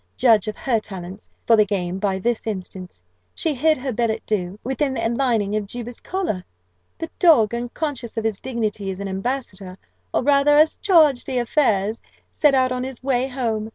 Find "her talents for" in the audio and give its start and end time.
0.57-1.55